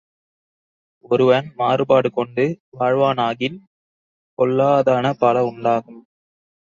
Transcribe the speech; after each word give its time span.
ஒருவன் 1.05 1.51
மாறுபாடு 1.55 2.09
கொண்டு 2.11 2.45
வாழ்வானாகில் 2.79 3.59
பொல்லாதன 4.39 5.13
பல 5.19 5.45
உண்டாகும். 5.45 6.01